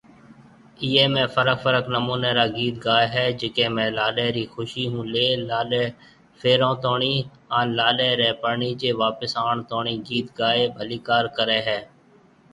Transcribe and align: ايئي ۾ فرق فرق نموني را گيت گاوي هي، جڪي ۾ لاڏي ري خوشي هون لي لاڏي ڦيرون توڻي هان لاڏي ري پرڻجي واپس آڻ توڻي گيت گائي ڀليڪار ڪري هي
ايئي 0.83 1.01
۾ 1.15 1.23
فرق 1.33 1.57
فرق 1.65 1.85
نموني 1.95 2.31
را 2.37 2.45
گيت 2.57 2.75
گاوي 2.85 3.07
هي، 3.15 3.25
جڪي 3.41 3.67
۾ 3.79 3.83
لاڏي 3.97 4.27
ري 4.35 4.45
خوشي 4.53 4.85
هون 4.93 5.05
لي 5.15 5.27
لاڏي 5.49 5.83
ڦيرون 6.39 6.73
توڻي 6.83 7.13
هان 7.53 7.65
لاڏي 7.79 8.09
ري 8.21 8.29
پرڻجي 8.41 8.91
واپس 9.03 9.31
آڻ 9.47 9.57
توڻي 9.71 9.95
گيت 10.07 10.27
گائي 10.39 10.63
ڀليڪار 10.77 11.23
ڪري 11.37 11.59
هي 11.67 11.79